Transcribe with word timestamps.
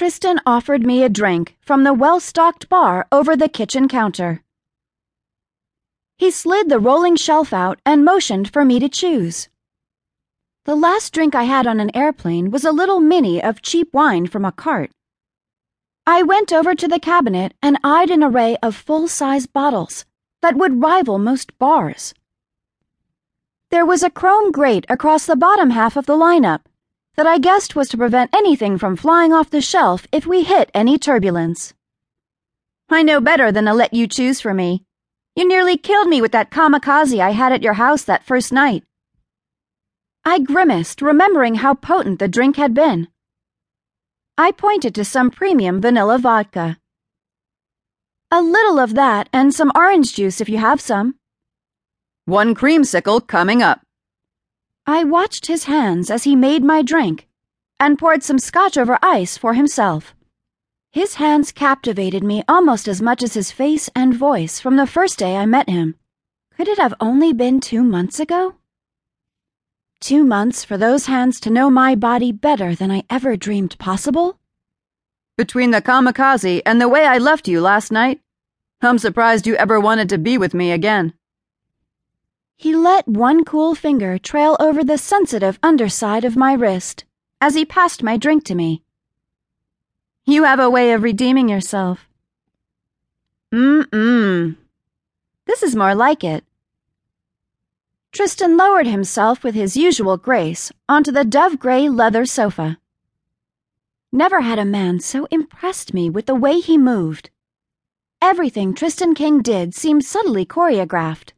Tristan 0.00 0.40
offered 0.46 0.86
me 0.86 1.02
a 1.02 1.10
drink 1.10 1.58
from 1.60 1.84
the 1.84 1.92
well 1.92 2.20
stocked 2.20 2.70
bar 2.70 3.06
over 3.12 3.36
the 3.36 3.50
kitchen 3.50 3.86
counter. 3.86 4.42
He 6.16 6.30
slid 6.30 6.70
the 6.70 6.78
rolling 6.78 7.16
shelf 7.16 7.52
out 7.52 7.80
and 7.84 8.02
motioned 8.02 8.50
for 8.50 8.64
me 8.64 8.78
to 8.80 8.88
choose. 8.88 9.50
The 10.64 10.74
last 10.74 11.12
drink 11.12 11.34
I 11.34 11.42
had 11.42 11.66
on 11.66 11.80
an 11.80 11.94
airplane 11.94 12.50
was 12.50 12.64
a 12.64 12.72
little 12.72 12.98
mini 12.98 13.42
of 13.42 13.60
cheap 13.60 13.92
wine 13.92 14.26
from 14.26 14.46
a 14.46 14.52
cart. 14.52 14.90
I 16.06 16.22
went 16.22 16.50
over 16.50 16.74
to 16.74 16.88
the 16.88 16.98
cabinet 16.98 17.52
and 17.60 17.76
eyed 17.84 18.08
an 18.08 18.24
array 18.24 18.56
of 18.62 18.74
full 18.74 19.06
size 19.06 19.46
bottles 19.46 20.06
that 20.40 20.56
would 20.56 20.80
rival 20.80 21.18
most 21.18 21.58
bars. 21.58 22.14
There 23.68 23.84
was 23.84 24.02
a 24.02 24.08
chrome 24.08 24.50
grate 24.50 24.86
across 24.88 25.26
the 25.26 25.36
bottom 25.36 25.68
half 25.68 25.98
of 25.98 26.06
the 26.06 26.16
lineup 26.16 26.60
that 27.20 27.26
I 27.26 27.36
guessed 27.36 27.76
was 27.76 27.90
to 27.90 27.98
prevent 27.98 28.34
anything 28.34 28.78
from 28.78 28.96
flying 28.96 29.30
off 29.30 29.50
the 29.50 29.60
shelf 29.60 30.06
if 30.10 30.26
we 30.26 30.42
hit 30.42 30.70
any 30.72 30.96
turbulence. 30.96 31.74
I 32.88 33.02
know 33.02 33.20
better 33.20 33.52
than 33.52 33.66
to 33.66 33.74
let 33.74 33.92
you 33.92 34.06
choose 34.06 34.40
for 34.40 34.54
me. 34.54 34.86
You 35.36 35.46
nearly 35.46 35.76
killed 35.76 36.08
me 36.08 36.22
with 36.22 36.32
that 36.32 36.50
kamikaze 36.50 37.20
I 37.20 37.32
had 37.32 37.52
at 37.52 37.62
your 37.62 37.74
house 37.74 38.04
that 38.04 38.24
first 38.24 38.54
night. 38.54 38.84
I 40.24 40.38
grimaced, 40.38 41.02
remembering 41.02 41.56
how 41.56 41.74
potent 41.74 42.20
the 42.20 42.26
drink 42.26 42.56
had 42.56 42.72
been. 42.72 43.08
I 44.38 44.50
pointed 44.50 44.94
to 44.94 45.04
some 45.04 45.30
premium 45.30 45.78
vanilla 45.78 46.16
vodka. 46.16 46.78
A 48.30 48.40
little 48.40 48.78
of 48.78 48.94
that 48.94 49.28
and 49.30 49.52
some 49.52 49.72
orange 49.74 50.14
juice 50.14 50.40
if 50.40 50.48
you 50.48 50.56
have 50.56 50.80
some. 50.80 51.16
One 52.24 52.54
creamsicle 52.54 53.26
coming 53.26 53.62
up. 53.62 53.82
I 54.90 55.04
watched 55.04 55.46
his 55.46 55.64
hands 55.64 56.10
as 56.10 56.24
he 56.24 56.34
made 56.34 56.64
my 56.64 56.82
drink 56.82 57.28
and 57.78 57.96
poured 57.96 58.24
some 58.24 58.40
scotch 58.40 58.76
over 58.76 58.98
ice 59.00 59.38
for 59.38 59.54
himself. 59.54 60.16
His 60.90 61.14
hands 61.14 61.52
captivated 61.52 62.24
me 62.24 62.42
almost 62.48 62.88
as 62.88 63.00
much 63.00 63.22
as 63.22 63.34
his 63.34 63.52
face 63.52 63.88
and 63.94 64.12
voice 64.12 64.58
from 64.58 64.74
the 64.74 64.88
first 64.88 65.16
day 65.16 65.36
I 65.36 65.46
met 65.46 65.70
him. 65.70 65.94
Could 66.56 66.66
it 66.66 66.78
have 66.78 66.94
only 66.98 67.32
been 67.32 67.60
two 67.60 67.84
months 67.84 68.18
ago? 68.18 68.56
Two 70.00 70.24
months 70.24 70.64
for 70.64 70.76
those 70.76 71.06
hands 71.06 71.38
to 71.40 71.50
know 71.50 71.70
my 71.70 71.94
body 71.94 72.32
better 72.32 72.74
than 72.74 72.90
I 72.90 73.04
ever 73.08 73.36
dreamed 73.36 73.78
possible? 73.78 74.40
Between 75.38 75.70
the 75.70 75.80
kamikaze 75.80 76.62
and 76.66 76.80
the 76.80 76.88
way 76.88 77.06
I 77.06 77.18
left 77.18 77.46
you 77.46 77.60
last 77.60 77.92
night, 77.92 78.20
I'm 78.82 78.98
surprised 78.98 79.46
you 79.46 79.54
ever 79.54 79.78
wanted 79.78 80.08
to 80.08 80.18
be 80.18 80.36
with 80.36 80.52
me 80.52 80.72
again. 80.72 81.14
He 82.60 82.76
let 82.76 83.08
one 83.08 83.42
cool 83.44 83.74
finger 83.74 84.18
trail 84.18 84.54
over 84.60 84.84
the 84.84 84.98
sensitive 84.98 85.58
underside 85.62 86.26
of 86.26 86.36
my 86.36 86.52
wrist 86.52 87.06
as 87.40 87.54
he 87.54 87.64
passed 87.64 88.02
my 88.02 88.18
drink 88.18 88.44
to 88.44 88.54
me. 88.54 88.82
You 90.26 90.44
have 90.44 90.60
a 90.60 90.68
way 90.68 90.92
of 90.92 91.02
redeeming 91.02 91.48
yourself. 91.48 92.06
Mm-mm. 93.50 94.58
This 95.46 95.62
is 95.62 95.74
more 95.74 95.94
like 95.94 96.22
it. 96.22 96.44
Tristan 98.12 98.58
lowered 98.58 98.86
himself 98.86 99.42
with 99.42 99.54
his 99.54 99.74
usual 99.74 100.18
grace 100.18 100.70
onto 100.86 101.10
the 101.10 101.24
dove 101.24 101.58
gray 101.58 101.88
leather 101.88 102.26
sofa. 102.26 102.78
Never 104.12 104.42
had 104.42 104.58
a 104.58 104.66
man 104.66 105.00
so 105.00 105.26
impressed 105.30 105.94
me 105.94 106.10
with 106.10 106.26
the 106.26 106.34
way 106.34 106.60
he 106.60 106.76
moved. 106.76 107.30
Everything 108.20 108.74
Tristan 108.74 109.14
King 109.14 109.40
did 109.40 109.74
seemed 109.74 110.04
subtly 110.04 110.44
choreographed 110.44 111.32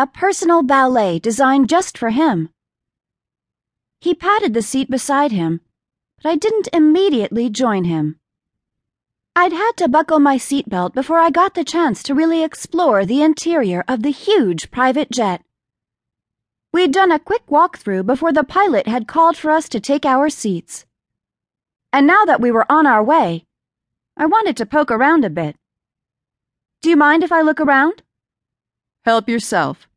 a 0.00 0.06
personal 0.06 0.62
ballet 0.62 1.18
designed 1.18 1.68
just 1.68 1.98
for 1.98 2.10
him. 2.10 2.50
He 4.00 4.14
patted 4.14 4.54
the 4.54 4.62
seat 4.62 4.88
beside 4.88 5.32
him, 5.32 5.60
but 6.22 6.30
I 6.30 6.36
didn't 6.36 6.68
immediately 6.72 7.50
join 7.50 7.82
him. 7.82 8.20
I'd 9.34 9.52
had 9.52 9.72
to 9.78 9.88
buckle 9.88 10.20
my 10.20 10.36
seatbelt 10.36 10.94
before 10.94 11.18
I 11.18 11.30
got 11.30 11.54
the 11.54 11.64
chance 11.64 12.04
to 12.04 12.14
really 12.14 12.44
explore 12.44 13.04
the 13.04 13.22
interior 13.22 13.84
of 13.88 14.04
the 14.04 14.12
huge 14.12 14.70
private 14.70 15.10
jet. 15.10 15.42
We'd 16.72 16.92
done 16.92 17.10
a 17.10 17.18
quick 17.18 17.46
walkthrough 17.48 18.06
before 18.06 18.32
the 18.32 18.44
pilot 18.44 18.86
had 18.86 19.08
called 19.08 19.36
for 19.36 19.50
us 19.50 19.68
to 19.70 19.80
take 19.80 20.06
our 20.06 20.28
seats. 20.30 20.86
And 21.92 22.06
now 22.06 22.24
that 22.24 22.40
we 22.40 22.52
were 22.52 22.70
on 22.70 22.86
our 22.86 23.02
way, 23.02 23.46
I 24.16 24.26
wanted 24.26 24.56
to 24.58 24.66
poke 24.66 24.92
around 24.92 25.24
a 25.24 25.30
bit. 25.30 25.56
Do 26.82 26.90
you 26.90 26.96
mind 26.96 27.24
if 27.24 27.32
I 27.32 27.42
look 27.42 27.60
around? 27.60 28.02
Help 29.04 29.28
yourself. 29.28 29.87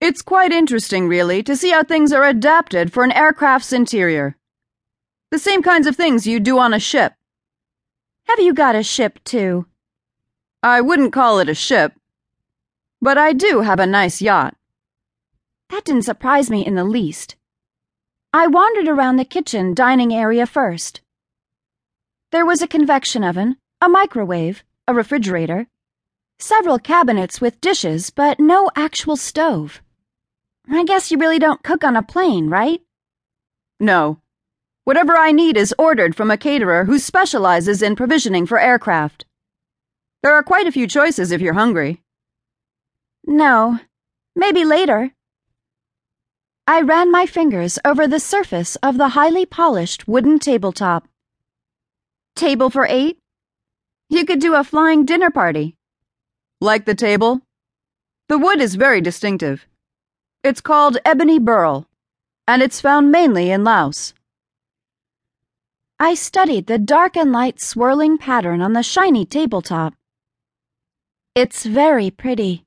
It's 0.00 0.20
quite 0.20 0.52
interesting, 0.52 1.08
really, 1.08 1.42
to 1.42 1.56
see 1.56 1.70
how 1.70 1.82
things 1.82 2.12
are 2.12 2.24
adapted 2.24 2.92
for 2.92 3.02
an 3.02 3.12
aircraft's 3.12 3.72
interior. 3.72 4.36
The 5.30 5.38
same 5.38 5.62
kinds 5.62 5.86
of 5.86 5.96
things 5.96 6.26
you 6.26 6.38
do 6.38 6.58
on 6.58 6.74
a 6.74 6.78
ship. 6.78 7.14
Have 8.28 8.38
you 8.38 8.52
got 8.52 8.74
a 8.74 8.82
ship, 8.82 9.18
too? 9.24 9.66
I 10.62 10.82
wouldn't 10.82 11.12
call 11.12 11.38
it 11.38 11.48
a 11.48 11.54
ship, 11.54 11.94
but 13.00 13.16
I 13.16 13.32
do 13.32 13.60
have 13.60 13.80
a 13.80 13.86
nice 13.86 14.20
yacht. 14.20 14.54
That 15.70 15.84
didn't 15.84 16.02
surprise 16.02 16.50
me 16.50 16.66
in 16.66 16.74
the 16.74 16.84
least. 16.84 17.36
I 18.32 18.48
wandered 18.48 18.88
around 18.88 19.16
the 19.16 19.24
kitchen 19.24 19.74
dining 19.74 20.12
area 20.12 20.46
first. 20.46 21.00
There 22.32 22.44
was 22.44 22.60
a 22.60 22.68
convection 22.68 23.24
oven, 23.24 23.56
a 23.80 23.88
microwave, 23.88 24.62
a 24.86 24.92
refrigerator, 24.92 25.68
several 26.38 26.78
cabinets 26.78 27.40
with 27.40 27.60
dishes, 27.60 28.10
but 28.10 28.38
no 28.38 28.70
actual 28.76 29.16
stove. 29.16 29.80
I 30.68 30.84
guess 30.84 31.10
you 31.10 31.18
really 31.18 31.38
don't 31.38 31.62
cook 31.62 31.84
on 31.84 31.96
a 31.96 32.02
plane, 32.02 32.48
right? 32.48 32.80
No. 33.78 34.20
Whatever 34.84 35.16
I 35.16 35.32
need 35.32 35.56
is 35.56 35.74
ordered 35.78 36.14
from 36.14 36.30
a 36.30 36.36
caterer 36.36 36.84
who 36.84 36.98
specializes 36.98 37.82
in 37.82 37.96
provisioning 37.96 38.46
for 38.46 38.58
aircraft. 38.58 39.26
There 40.22 40.34
are 40.34 40.42
quite 40.42 40.66
a 40.66 40.72
few 40.72 40.86
choices 40.86 41.30
if 41.30 41.40
you're 41.40 41.54
hungry. 41.54 42.02
No. 43.24 43.78
Maybe 44.34 44.64
later. 44.64 45.12
I 46.66 46.80
ran 46.80 47.12
my 47.12 47.26
fingers 47.26 47.78
over 47.84 48.08
the 48.08 48.20
surface 48.20 48.76
of 48.76 48.98
the 48.98 49.10
highly 49.10 49.46
polished 49.46 50.08
wooden 50.08 50.38
tabletop. 50.38 51.06
Table 52.34 52.70
for 52.70 52.86
eight? 52.88 53.18
You 54.08 54.24
could 54.24 54.40
do 54.40 54.54
a 54.54 54.64
flying 54.64 55.04
dinner 55.04 55.30
party. 55.30 55.76
Like 56.60 56.84
the 56.84 56.94
table? 56.94 57.40
The 58.28 58.38
wood 58.38 58.60
is 58.60 58.74
very 58.74 59.00
distinctive. 59.00 59.66
It's 60.46 60.60
called 60.60 60.98
ebony 61.04 61.40
burl, 61.40 61.88
and 62.46 62.62
it's 62.62 62.80
found 62.80 63.10
mainly 63.10 63.50
in 63.50 63.64
Laos. 63.64 64.14
I 65.98 66.14
studied 66.14 66.68
the 66.68 66.78
dark 66.78 67.16
and 67.16 67.32
light 67.32 67.60
swirling 67.60 68.16
pattern 68.16 68.62
on 68.62 68.72
the 68.72 68.84
shiny 68.84 69.26
tabletop. 69.26 69.94
It's 71.34 71.66
very 71.66 72.12
pretty. 72.12 72.64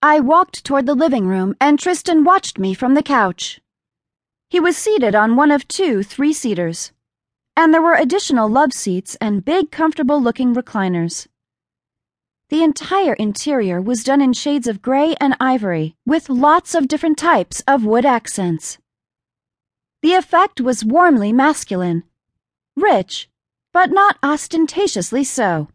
I 0.00 0.20
walked 0.20 0.64
toward 0.64 0.86
the 0.86 0.94
living 0.94 1.26
room, 1.26 1.54
and 1.60 1.78
Tristan 1.78 2.24
watched 2.24 2.58
me 2.58 2.72
from 2.72 2.94
the 2.94 3.02
couch. 3.02 3.60
He 4.48 4.58
was 4.58 4.74
seated 4.74 5.14
on 5.14 5.36
one 5.36 5.50
of 5.50 5.68
two 5.68 6.02
three 6.02 6.32
seaters, 6.32 6.92
and 7.54 7.74
there 7.74 7.82
were 7.82 7.96
additional 7.96 8.48
love 8.48 8.72
seats 8.72 9.14
and 9.20 9.44
big, 9.44 9.70
comfortable 9.70 10.22
looking 10.22 10.54
recliners. 10.54 11.26
The 12.54 12.62
entire 12.62 13.14
interior 13.14 13.82
was 13.82 14.04
done 14.04 14.20
in 14.20 14.32
shades 14.32 14.68
of 14.68 14.80
gray 14.80 15.16
and 15.20 15.34
ivory, 15.40 15.96
with 16.06 16.30
lots 16.30 16.76
of 16.76 16.86
different 16.86 17.18
types 17.18 17.64
of 17.66 17.84
wood 17.84 18.06
accents. 18.06 18.78
The 20.02 20.12
effect 20.12 20.60
was 20.60 20.84
warmly 20.84 21.32
masculine, 21.32 22.04
rich, 22.76 23.28
but 23.72 23.90
not 23.90 24.18
ostentatiously 24.22 25.24
so. 25.24 25.66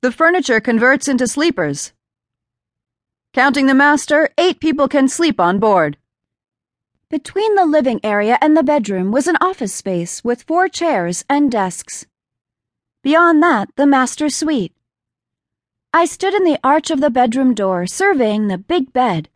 The 0.00 0.10
furniture 0.10 0.58
converts 0.58 1.06
into 1.06 1.28
sleepers. 1.28 1.92
Counting 3.32 3.66
the 3.66 3.72
master, 3.72 4.30
eight 4.36 4.58
people 4.58 4.88
can 4.88 5.06
sleep 5.06 5.38
on 5.38 5.60
board. 5.60 5.96
Between 7.08 7.54
the 7.54 7.66
living 7.66 8.00
area 8.02 8.36
and 8.40 8.56
the 8.56 8.64
bedroom 8.64 9.12
was 9.12 9.28
an 9.28 9.36
office 9.40 9.72
space 9.72 10.24
with 10.24 10.42
four 10.42 10.66
chairs 10.68 11.24
and 11.30 11.52
desks. 11.52 12.04
Beyond 13.04 13.40
that, 13.44 13.68
the 13.76 13.86
master 13.86 14.28
suite. 14.28 14.74
I 15.94 16.06
stood 16.06 16.32
in 16.32 16.44
the 16.44 16.58
arch 16.64 16.90
of 16.90 17.02
the 17.02 17.10
bedroom 17.10 17.52
door, 17.52 17.86
surveying 17.86 18.48
the 18.48 18.56
big 18.56 18.94
bed, 18.94 19.28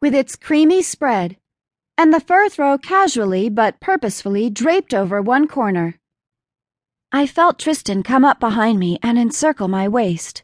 with 0.00 0.16
its 0.16 0.34
creamy 0.34 0.82
spread, 0.82 1.36
and 1.96 2.12
the 2.12 2.18
fur 2.18 2.48
throw 2.48 2.76
casually 2.76 3.48
but 3.48 3.78
purposefully 3.78 4.50
draped 4.50 4.92
over 4.92 5.22
one 5.22 5.46
corner. 5.46 6.00
I 7.12 7.28
felt 7.28 7.60
Tristan 7.60 8.02
come 8.02 8.24
up 8.24 8.40
behind 8.40 8.80
me 8.80 8.98
and 9.00 9.16
encircle 9.16 9.68
my 9.68 9.86
waist, 9.86 10.42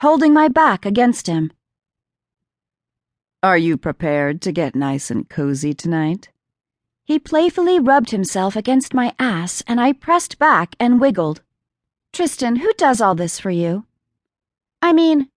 holding 0.00 0.32
my 0.32 0.46
back 0.46 0.86
against 0.86 1.26
him. 1.26 1.52
Are 3.42 3.58
you 3.58 3.76
prepared 3.76 4.40
to 4.42 4.52
get 4.52 4.76
nice 4.76 5.10
and 5.10 5.28
cozy 5.28 5.74
tonight? 5.74 6.28
He 7.02 7.18
playfully 7.18 7.80
rubbed 7.80 8.10
himself 8.10 8.54
against 8.54 8.94
my 8.94 9.12
ass, 9.18 9.64
and 9.66 9.80
I 9.80 9.92
pressed 9.92 10.38
back 10.38 10.76
and 10.78 11.00
wiggled. 11.00 11.42
Tristan, 12.12 12.56
who 12.56 12.72
does 12.74 13.00
all 13.00 13.16
this 13.16 13.40
for 13.40 13.50
you? 13.50 13.86
I 14.84 14.92
mean, 14.92 15.28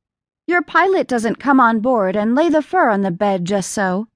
your 0.48 0.64
pilot 0.64 1.08
doesn't 1.08 1.40
come 1.40 1.60
on 1.60 1.80
board 1.80 2.16
and 2.16 2.34
lay 2.34 2.50
the 2.50 2.64
fur 2.64 2.90
on 2.90 3.02
the 3.02 3.12
bed 3.12 3.46
just 3.46 3.72
so. 3.72 4.08